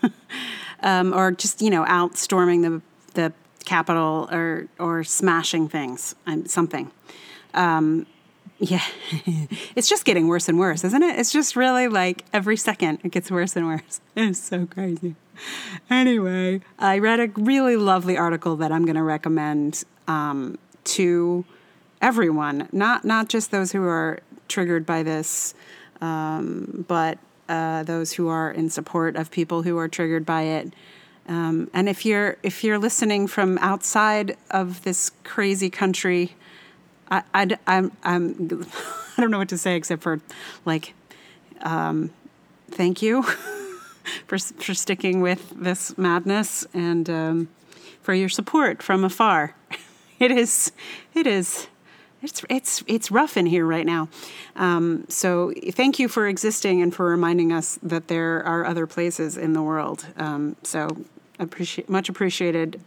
um, 0.82 1.14
or 1.14 1.32
just 1.32 1.62
you 1.62 1.70
know 1.70 1.84
out 1.86 2.16
storming 2.16 2.60
the 2.60 2.82
the 3.14 3.32
Capitol 3.64 4.28
or 4.30 4.68
or 4.78 5.02
smashing 5.04 5.68
things. 5.68 6.14
Something. 6.44 6.90
Um, 7.54 8.06
yeah, 8.58 8.82
it's 9.76 9.88
just 9.88 10.04
getting 10.04 10.28
worse 10.28 10.48
and 10.48 10.58
worse, 10.58 10.84
isn't 10.84 11.02
it? 11.02 11.18
It's 11.18 11.32
just 11.32 11.56
really 11.56 11.88
like 11.88 12.24
every 12.32 12.56
second 12.56 13.00
it 13.04 13.12
gets 13.12 13.30
worse 13.30 13.56
and 13.56 13.66
worse. 13.66 14.00
It's 14.16 14.38
so 14.38 14.66
crazy. 14.66 15.14
Anyway, 15.90 16.62
I 16.78 16.98
read 16.98 17.20
a 17.20 17.28
really 17.36 17.76
lovely 17.76 18.16
article 18.16 18.56
that 18.56 18.72
I'm 18.72 18.86
going 18.86 18.96
to 18.96 19.02
recommend 19.02 19.84
um, 20.08 20.58
to 20.84 21.44
everyone, 22.00 22.68
not 22.72 23.04
not 23.04 23.28
just 23.28 23.50
those 23.50 23.72
who 23.72 23.82
are 23.84 24.20
triggered 24.48 24.86
by 24.86 25.02
this, 25.02 25.54
um, 26.00 26.86
but 26.88 27.18
uh, 27.48 27.82
those 27.82 28.12
who 28.12 28.28
are 28.28 28.50
in 28.50 28.70
support 28.70 29.16
of 29.16 29.30
people 29.30 29.62
who 29.62 29.76
are 29.76 29.88
triggered 29.88 30.24
by 30.24 30.42
it. 30.42 30.72
Um, 31.28 31.68
and 31.74 31.88
if 31.88 32.06
you're 32.06 32.38
if 32.42 32.64
you're 32.64 32.78
listening 32.78 33.26
from 33.26 33.58
outside 33.58 34.36
of 34.50 34.82
this 34.84 35.10
crazy 35.24 35.68
country 35.68 36.34
I, 37.10 37.22
I, 37.34 37.56
I'm, 37.66 37.92
I'm, 38.02 38.66
I 39.16 39.20
don't 39.20 39.30
know 39.30 39.38
what 39.38 39.48
to 39.50 39.58
say 39.58 39.76
except 39.76 40.02
for 40.02 40.20
like, 40.64 40.94
um, 41.62 42.10
thank 42.70 43.02
you 43.02 43.22
for, 44.26 44.38
for 44.38 44.74
sticking 44.74 45.20
with 45.20 45.52
this 45.56 45.96
madness 45.96 46.66
and 46.72 47.08
um, 47.08 47.48
for 48.02 48.14
your 48.14 48.28
support 48.28 48.82
from 48.82 49.04
afar. 49.04 49.54
It 50.18 50.30
is, 50.30 50.72
it 51.12 51.26
is, 51.26 51.66
it's, 52.22 52.42
it's, 52.48 52.82
it's 52.86 53.10
rough 53.10 53.36
in 53.36 53.44
here 53.44 53.66
right 53.66 53.84
now. 53.84 54.08
Um, 54.56 55.04
so 55.10 55.52
thank 55.72 55.98
you 55.98 56.08
for 56.08 56.26
existing 56.26 56.80
and 56.80 56.94
for 56.94 57.04
reminding 57.04 57.52
us 57.52 57.78
that 57.82 58.08
there 58.08 58.42
are 58.42 58.64
other 58.64 58.86
places 58.86 59.36
in 59.36 59.52
the 59.52 59.60
world. 59.60 60.06
Um, 60.16 60.56
so 60.62 61.04
appreciate, 61.38 61.90
much 61.90 62.08
appreciated 62.08 62.80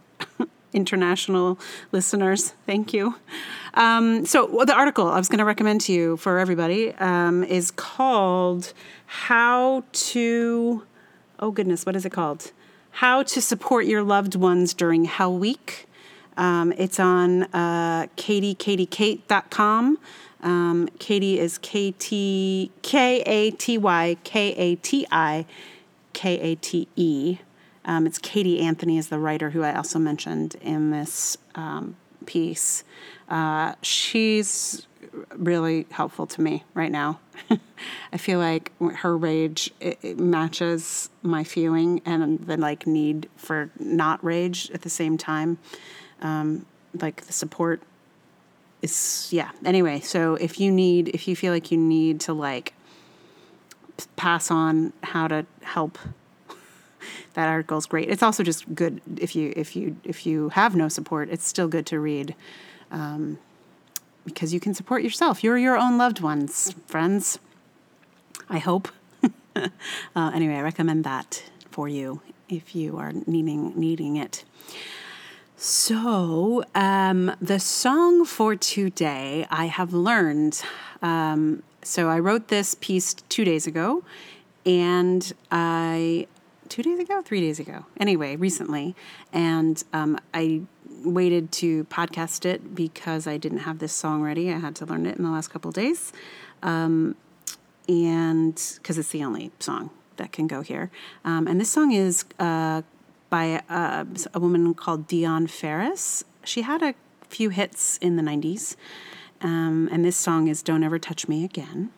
international 0.72 1.58
listeners. 1.92 2.54
Thank 2.66 2.92
you. 2.92 3.16
Um, 3.74 4.26
so, 4.26 4.46
well, 4.50 4.66
the 4.66 4.74
article 4.74 5.08
I 5.08 5.18
was 5.18 5.28
going 5.28 5.38
to 5.38 5.44
recommend 5.44 5.80
to 5.82 5.92
you 5.92 6.16
for 6.16 6.38
everybody 6.38 6.94
um, 6.94 7.44
is 7.44 7.70
called 7.70 8.72
How 9.06 9.84
to, 9.92 10.84
oh 11.38 11.50
goodness, 11.50 11.86
what 11.86 11.96
is 11.96 12.04
it 12.04 12.10
called? 12.10 12.52
How 12.92 13.22
to 13.22 13.40
Support 13.40 13.86
Your 13.86 14.02
Loved 14.02 14.34
Ones 14.34 14.74
During 14.74 15.04
Hell 15.04 15.36
Week. 15.36 15.86
Um, 16.36 16.72
it's 16.72 16.98
on 16.98 17.44
uh, 17.44 18.06
katykatikate.com. 18.16 19.98
Um, 20.42 20.88
Katie 20.98 21.38
is 21.38 21.58
K 21.58 21.92
T 21.92 22.70
K 22.82 23.20
A 23.22 23.50
T 23.50 23.76
Y 23.76 24.16
K 24.24 24.54
A 24.54 24.74
T 24.76 25.06
I 25.10 25.44
K 26.12 26.40
A 26.40 26.54
T 26.56 26.88
E. 26.96 27.38
Um, 27.84 28.06
it's 28.06 28.18
Katie 28.18 28.60
Anthony 28.60 28.98
is 28.98 29.08
the 29.08 29.18
writer 29.18 29.50
who 29.50 29.62
I 29.62 29.74
also 29.74 29.98
mentioned 29.98 30.56
in 30.60 30.90
this 30.90 31.36
um, 31.54 31.96
piece. 32.26 32.84
Uh, 33.28 33.74
she's 33.82 34.86
really 35.34 35.86
helpful 35.90 36.26
to 36.26 36.40
me 36.40 36.64
right 36.74 36.92
now. 36.92 37.20
I 38.12 38.16
feel 38.16 38.38
like 38.38 38.72
her 38.96 39.16
rage 39.16 39.70
it, 39.80 39.98
it 40.02 40.18
matches 40.18 41.10
my 41.22 41.42
feeling 41.42 42.00
and 42.04 42.38
the 42.40 42.56
like 42.56 42.86
need 42.86 43.28
for 43.36 43.70
not 43.78 44.22
rage 44.22 44.70
at 44.72 44.82
the 44.82 44.90
same 44.90 45.16
time. 45.16 45.58
Um, 46.22 46.66
like 47.00 47.22
the 47.22 47.32
support 47.32 47.82
is 48.82 49.28
yeah. 49.30 49.50
Anyway, 49.64 50.00
so 50.00 50.34
if 50.34 50.60
you 50.60 50.70
need, 50.70 51.08
if 51.08 51.26
you 51.28 51.36
feel 51.36 51.52
like 51.52 51.70
you 51.70 51.78
need 51.78 52.20
to 52.22 52.32
like 52.32 52.74
pass 54.16 54.50
on 54.50 54.92
how 55.02 55.28
to 55.28 55.46
help 55.62 55.98
that 57.34 57.48
article 57.48 57.78
is 57.78 57.86
great. 57.86 58.08
It's 58.08 58.22
also 58.22 58.42
just 58.42 58.74
good 58.74 59.00
if 59.16 59.36
you 59.36 59.52
if 59.56 59.76
you 59.76 59.96
if 60.04 60.26
you 60.26 60.48
have 60.50 60.74
no 60.74 60.88
support. 60.88 61.28
It's 61.30 61.46
still 61.46 61.68
good 61.68 61.86
to 61.86 62.00
read 62.00 62.34
um, 62.90 63.38
because 64.24 64.52
you 64.52 64.60
can 64.60 64.74
support 64.74 65.02
yourself. 65.02 65.44
You're 65.44 65.58
your 65.58 65.76
own 65.76 65.98
loved 65.98 66.20
ones, 66.20 66.74
friends. 66.86 67.38
I 68.48 68.58
hope. 68.58 68.88
uh, 69.56 70.30
anyway, 70.34 70.54
I 70.54 70.62
recommend 70.62 71.04
that 71.04 71.44
for 71.70 71.88
you 71.88 72.20
if 72.48 72.74
you 72.74 72.98
are 72.98 73.12
needing 73.26 73.78
needing 73.78 74.16
it. 74.16 74.44
So, 75.56 76.64
um, 76.74 77.36
the 77.38 77.60
song 77.60 78.24
for 78.24 78.56
today, 78.56 79.46
I 79.50 79.66
have 79.66 79.92
learned. 79.92 80.62
Um, 81.02 81.62
so, 81.82 82.08
I 82.08 82.18
wrote 82.18 82.48
this 82.48 82.76
piece 82.80 83.12
two 83.12 83.44
days 83.44 83.66
ago, 83.66 84.02
and 84.64 85.30
I 85.50 86.26
two 86.70 86.82
days 86.82 86.98
ago, 86.98 87.20
three 87.20 87.40
days 87.40 87.60
ago. 87.60 87.84
Anyway, 87.98 88.36
recently, 88.36 88.94
and 89.32 89.82
um, 89.92 90.18
I 90.32 90.62
waited 91.04 91.52
to 91.52 91.84
podcast 91.84 92.46
it 92.46 92.74
because 92.74 93.26
I 93.26 93.36
didn't 93.36 93.58
have 93.58 93.80
this 93.80 93.92
song 93.92 94.22
ready. 94.22 94.50
I 94.50 94.58
had 94.58 94.74
to 94.76 94.86
learn 94.86 95.04
it 95.04 95.16
in 95.16 95.24
the 95.24 95.30
last 95.30 95.48
couple 95.48 95.70
days, 95.72 96.12
um, 96.62 97.16
and 97.88 98.54
because 98.76 98.96
it's 98.96 99.10
the 99.10 99.22
only 99.22 99.50
song 99.58 99.90
that 100.16 100.32
can 100.32 100.46
go 100.46 100.62
here. 100.62 100.90
Um, 101.24 101.46
and 101.46 101.60
this 101.60 101.70
song 101.70 101.92
is 101.92 102.24
uh, 102.38 102.82
by 103.28 103.62
uh, 103.68 104.04
a 104.32 104.40
woman 104.40 104.72
called 104.74 105.08
Dionne 105.08 105.50
Farris. 105.50 106.24
She 106.44 106.62
had 106.62 106.82
a 106.82 106.94
few 107.28 107.50
hits 107.50 107.98
in 107.98 108.16
the 108.16 108.22
'90s, 108.22 108.76
um, 109.42 109.88
and 109.92 110.04
this 110.04 110.16
song 110.16 110.46
is 110.46 110.62
"Don't 110.62 110.84
Ever 110.84 110.98
Touch 110.98 111.28
Me 111.28 111.44
Again." 111.44 111.90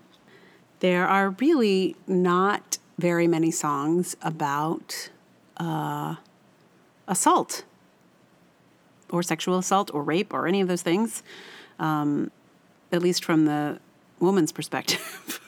There 0.81 1.07
are 1.07 1.31
really 1.31 1.95
not 2.09 2.79
very 3.03 3.27
many 3.27 3.51
songs 3.51 4.17
about 4.23 5.11
uh, 5.57 6.15
assault 7.09 7.65
or 9.11 9.25
sexual 9.25 9.59
assault 9.59 9.91
or 9.93 10.05
rape 10.05 10.33
or 10.33 10.47
any 10.47 10.61
of 10.61 10.69
those 10.69 10.83
things, 10.83 11.25
um, 11.81 12.31
at 12.93 13.03
least 13.03 13.25
from 13.25 13.45
the 13.45 13.81
woman's 14.21 14.53
perspective. 14.53 15.41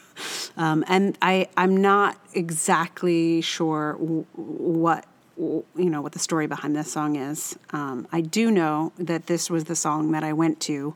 um, 0.57 0.83
and 0.89 1.17
I, 1.23 1.47
I'm 1.57 1.77
not 1.77 2.19
exactly 2.35 3.41
sure 3.41 3.93
w- 4.01 4.27
what 4.35 5.07
you 5.37 5.91
know 5.91 6.01
what 6.01 6.13
the 6.13 6.19
story 6.21 6.47
behind 6.47 6.77
this 6.77 6.93
song 6.93 7.17
is. 7.17 7.57
Um, 7.71 8.07
I 8.13 8.21
do 8.21 8.51
know 8.51 8.93
that 8.99 9.27
this 9.27 9.51
was 9.51 9.65
the 9.65 9.75
song 9.75 10.13
that 10.13 10.23
I 10.23 10.33
went 10.33 10.61
to 10.71 10.95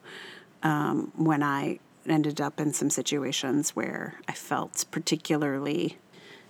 um, 0.63 1.13
when 1.17 1.43
I 1.43 1.81
ended 2.07 2.41
up 2.41 2.59
in 2.61 2.73
some 2.73 2.91
situations 2.91 3.77
where 3.77 4.21
I 4.29 4.33
felt 4.33 4.85
particularly 4.91 5.99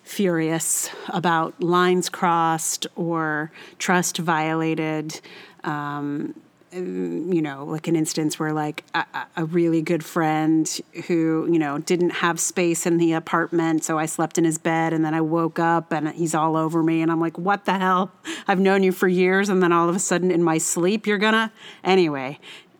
furious 0.09 0.91
about 1.09 1.63
lines 1.63 2.09
crossed 2.09 2.87
or 2.97 3.53
trust 3.79 4.19
violated. 4.19 5.21
Um, 5.65 6.35
you 6.71 7.41
know, 7.41 7.65
like 7.65 7.89
an 7.89 7.97
instance 7.97 8.39
where 8.39 8.53
like 8.53 8.85
a, 8.95 9.05
a, 9.37 9.45
really 9.47 9.81
good 9.81 10.05
friend 10.05 10.81
who, 11.07 11.49
you 11.51 11.59
know, 11.59 11.79
didn't 11.79 12.11
have 12.11 12.39
space 12.39 12.85
in 12.85 12.99
the 12.99 13.15
apartment. 13.15 13.85
So 13.85 13.99
I 13.99 14.05
slept 14.05 14.37
in 14.37 14.45
his 14.45 14.59
bed 14.59 14.93
and 14.93 15.03
then 15.03 15.15
I 15.15 15.23
woke 15.23 15.59
up 15.59 15.93
and 15.93 16.11
he's 16.11 16.35
all 16.35 16.57
over 16.57 16.83
me. 16.83 17.01
And 17.01 17.11
I'm 17.11 17.21
like, 17.21 17.39
what 17.39 17.65
the 17.65 17.79
hell? 17.79 18.13
I've 18.47 18.61
known 18.61 18.83
you 18.83 18.93
for 18.93 19.09
years. 19.09 19.49
And 19.49 19.63
then 19.63 19.73
all 19.73 19.89
of 19.89 19.97
a 19.97 19.99
sudden 19.99 20.31
in 20.31 20.43
my 20.43 20.59
sleep, 20.59 21.07
you're 21.07 21.17
gonna. 21.17 21.53
Anyway, 21.83 22.39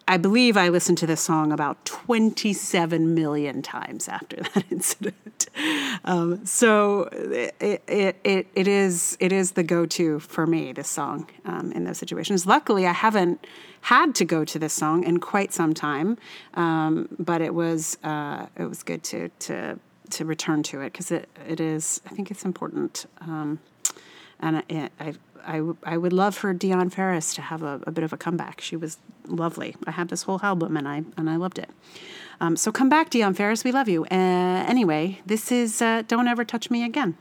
I 0.09 0.17
believe 0.17 0.57
I 0.57 0.71
listened 0.71 0.97
to 0.99 1.07
this 1.07 1.21
song 1.21 1.53
about 1.53 1.85
27 1.85 3.15
million 3.15 3.61
times 3.61 4.09
after 4.09 4.37
that 4.55 4.65
incident. 4.71 5.49
Um, 6.05 6.47
so 6.47 7.03
it, 7.13 7.55
it, 7.61 8.17
it, 8.25 8.47
it 8.55 8.67
is 8.67 9.19
it 9.21 9.33
is 9.33 9.53
the 9.53 9.63
go-to 9.63 10.19
for 10.19 10.47
me, 10.47 10.73
this 10.73 10.89
song, 10.89 11.29
um, 11.45 11.73
in 11.73 11.85
those 11.85 11.99
situations. 11.99 12.47
Luckily, 12.47 12.87
I 12.87 12.93
haven't 12.93 13.47
had 13.83 14.15
to 14.15 14.25
go 14.25 14.47
to 14.47 14.59
this 14.59 14.73
song 14.73 15.05
in 15.05 15.21
quite 15.21 15.53
some 15.53 15.75
time, 15.75 16.17
um, 16.55 17.09
but 17.19 17.43
it 17.43 17.55
was 17.55 17.99
uh, 18.03 18.47
it 18.57 18.65
was 18.65 18.83
good 18.83 19.03
to 19.05 19.29
to 19.41 19.79
to 20.11 20.25
return 20.25 20.63
to 20.63 20.81
it 20.81 20.93
because 20.93 21.11
it, 21.11 21.29
it 21.47 21.61
is 21.61 22.01
I 22.07 22.11
think 22.11 22.31
it's 22.31 22.47
important. 22.47 23.05
Um, 23.21 23.61
and 24.41 24.59
I, 24.59 24.91
I, 25.01 25.15
I, 25.49 25.63
I 25.83 25.97
would 25.97 26.13
love 26.13 26.37
for 26.37 26.55
Dionne 26.55 26.93
Farris 26.93 27.35
to 27.35 27.43
have 27.43 27.63
a, 27.63 27.81
a, 27.87 27.91
bit 27.91 28.05
of 28.05 28.13
a 28.13 28.19
comeback. 28.19 28.61
She 28.61 28.77
was 28.77 28.99
lovely. 29.27 29.75
I 29.87 29.93
had 29.93 30.09
this 30.11 30.25
whole 30.25 30.39
album 30.43 30.77
and 30.77 30.87
I 30.87 31.03
and 31.17 31.31
I 31.31 31.37
loved 31.37 31.59
it. 31.59 31.71
Um, 32.41 32.55
so 32.57 32.71
come 32.71 32.89
back, 32.89 33.11
Dionne 33.11 33.35
Farris. 33.35 33.65
We 33.65 33.73
love 33.73 33.89
you. 33.89 34.05
Uh, 34.05 34.15
anyway, 34.69 35.21
this 35.27 35.51
is 35.51 35.81
uh, 35.83 36.03
"Don't 36.07 36.29
Ever 36.29 36.45
Touch 36.45 36.71
Me 36.71 36.85
Again." 36.85 37.17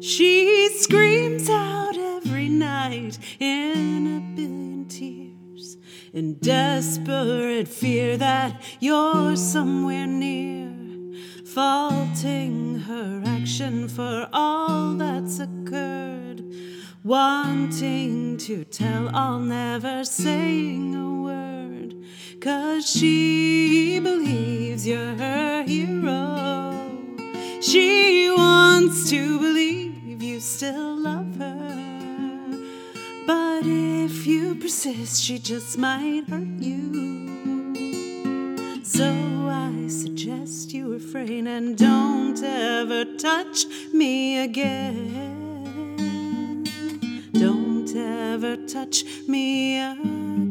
She 0.00 0.70
screams 0.78 1.50
out 1.50 1.96
every 1.96 2.48
night 2.48 3.18
in 3.38 4.16
a 4.16 4.36
billion 4.36 4.86
tears, 4.88 5.35
in 6.16 6.32
desperate 6.38 7.68
fear 7.68 8.16
that 8.16 8.58
you're 8.80 9.36
somewhere 9.36 10.06
near, 10.06 10.72
faulting 11.44 12.78
her 12.78 13.22
action 13.26 13.86
for 13.86 14.26
all 14.32 14.94
that's 14.94 15.40
occurred, 15.40 16.42
wanting 17.04 18.38
to 18.38 18.64
tell 18.64 19.14
all, 19.14 19.38
never 19.38 20.02
saying 20.06 20.94
a 20.94 21.22
word, 21.22 21.94
cause 22.40 22.90
she 22.90 24.00
believes 24.00 24.86
you're 24.86 25.16
her 25.16 25.64
hero. 25.64 26.72
She 27.60 28.30
wants 28.30 29.10
to 29.10 29.38
believe 29.38 30.22
you 30.22 30.40
still 30.40 30.96
love 30.96 31.36
her. 31.36 31.85
But 33.26 33.66
if 33.66 34.26
you 34.26 34.54
persist, 34.54 35.22
she 35.22 35.38
just 35.40 35.76
might 35.76 36.24
hurt 36.28 36.60
you. 36.60 37.74
So 38.84 39.04
I 39.50 39.88
suggest 39.88 40.72
you 40.72 40.92
refrain 40.92 41.48
and 41.48 41.76
don't 41.76 42.40
ever 42.42 43.04
touch 43.16 43.66
me 43.92 44.38
again. 44.44 45.44
Don't 47.32 47.94
ever 47.96 48.56
touch 48.56 49.04
me 49.26 49.78
again. 49.80 50.45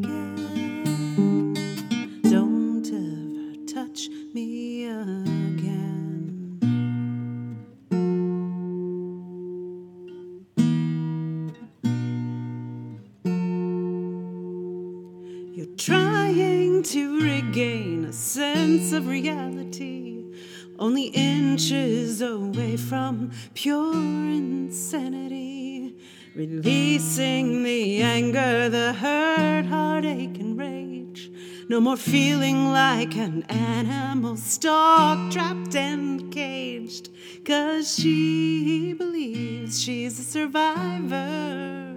Pure 23.54 23.94
insanity. 23.94 25.96
Releasing 26.34 27.62
the 27.62 28.02
anger, 28.02 28.68
the 28.68 28.92
hurt, 28.92 29.66
heartache, 29.66 30.38
and 30.38 30.58
rage. 30.58 31.30
No 31.68 31.80
more 31.80 31.96
feeling 31.96 32.72
like 32.72 33.16
an 33.16 33.42
animal 33.44 34.36
stalked, 34.36 35.32
trapped, 35.32 35.74
and 35.74 36.30
caged. 36.32 37.08
Cause 37.44 37.96
she 37.96 38.92
believes 38.92 39.82
she's 39.82 40.20
a 40.20 40.24
survivor. 40.24 41.96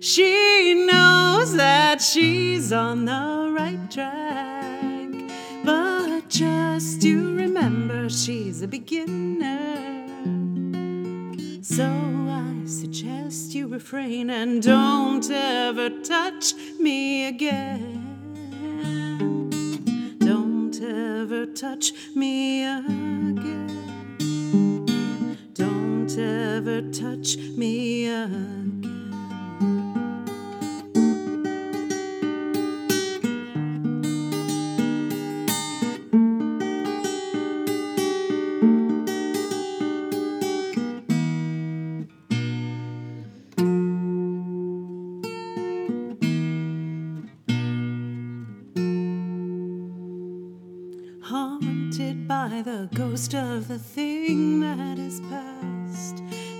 She 0.00 0.86
knows 0.86 1.54
that 1.56 2.02
she's 2.02 2.72
on 2.72 3.04
the 3.04 3.52
right 3.54 3.90
track, 3.90 5.10
but 5.64 6.28
just 6.28 7.02
to 7.02 7.36
remember 7.36 8.08
she's 8.08 8.62
a 8.62 8.68
beginner. 8.68 10.09
So 11.62 11.84
I 11.84 12.64
suggest 12.64 13.54
you 13.54 13.68
refrain 13.68 14.30
and 14.30 14.62
don't 14.62 15.30
ever 15.30 15.90
touch 15.90 16.54
me 16.78 17.26
again. 17.26 18.06
Don't 20.20 20.74
ever 20.82 21.44
touch 21.44 21.92
me 22.14 22.64
again. 22.64 23.76
Don't 25.52 26.18
ever 26.18 26.80
touch 26.90 27.36
me 27.36 27.69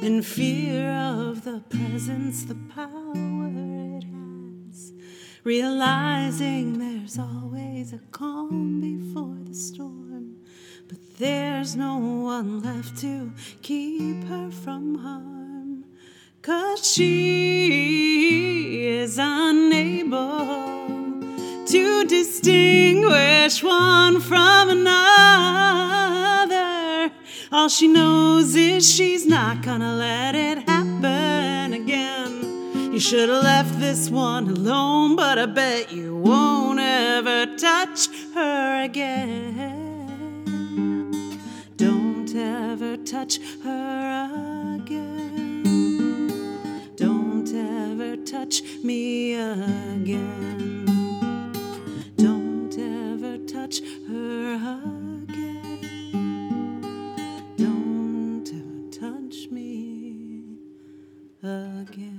in 0.02 0.22
fear 0.22 0.90
of 0.90 1.44
the 1.44 1.60
presence, 1.68 2.44
the 2.44 2.54
power 2.74 3.50
it 3.98 4.04
has, 4.04 4.92
realizing 5.44 6.78
there's 6.78 7.18
always 7.18 7.92
a 7.92 8.00
calm 8.10 8.80
before 8.80 9.36
the 9.44 9.54
storm, 9.54 10.36
but 10.88 10.96
there's 11.18 11.76
no 11.76 11.98
one 11.98 12.62
left 12.62 12.96
to 12.98 13.30
keep 13.60 14.24
her 14.24 14.50
from 14.50 14.94
harm, 14.94 15.84
cause 16.40 16.90
she 16.90 18.86
is 18.86 19.18
unable 19.20 20.46
to 21.66 22.06
distinguish 22.06 23.62
one 23.62 24.18
from 24.20 24.70
another. 24.70 25.10
All 27.52 27.68
she 27.68 27.88
knows 27.88 28.54
is 28.54 28.88
she's 28.88 29.26
not 29.26 29.60
gonna 29.62 29.96
let 29.96 30.36
it 30.36 30.68
happen 30.68 31.72
again. 31.72 32.92
You 32.92 33.00
should 33.00 33.28
have 33.28 33.42
left 33.42 33.80
this 33.80 34.08
one 34.08 34.48
alone, 34.48 35.16
but 35.16 35.36
I 35.36 35.46
bet 35.46 35.90
you 35.92 36.14
won't 36.14 36.78
ever 36.78 37.46
touch 37.56 38.08
her 38.34 38.84
again. 38.84 40.06
Don't 41.76 42.32
ever 42.36 42.96
touch 42.98 43.40
her 43.64 44.76
again. 44.80 45.64
Don't 46.94 47.52
ever 47.52 48.16
touch 48.18 48.62
me 48.84 49.34
again. 49.34 50.86
Don't 52.16 52.78
ever 52.78 53.38
touch 53.38 53.80
her 54.06 54.54
again. 54.54 54.99
again. 61.82 62.09